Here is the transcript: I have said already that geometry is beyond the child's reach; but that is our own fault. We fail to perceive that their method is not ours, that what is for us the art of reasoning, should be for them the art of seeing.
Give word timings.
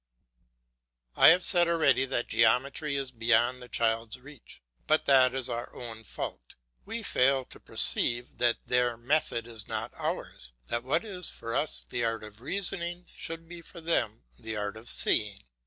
I 1.15 1.27
have 1.27 1.43
said 1.45 1.67
already 1.67 2.05
that 2.05 2.27
geometry 2.27 2.95
is 2.95 3.11
beyond 3.11 3.61
the 3.61 3.69
child's 3.69 4.19
reach; 4.19 4.59
but 4.87 5.05
that 5.05 5.35
is 5.35 5.47
our 5.47 5.71
own 5.75 6.03
fault. 6.03 6.55
We 6.85 7.03
fail 7.03 7.45
to 7.45 7.59
perceive 7.59 8.39
that 8.39 8.65
their 8.65 8.97
method 8.97 9.45
is 9.45 9.67
not 9.67 9.93
ours, 9.93 10.53
that 10.69 10.83
what 10.83 11.05
is 11.05 11.29
for 11.29 11.55
us 11.55 11.85
the 11.87 12.03
art 12.03 12.23
of 12.23 12.41
reasoning, 12.41 13.05
should 13.15 13.47
be 13.47 13.61
for 13.61 13.79
them 13.79 14.23
the 14.39 14.55
art 14.57 14.75
of 14.75 14.89
seeing. 14.89 15.43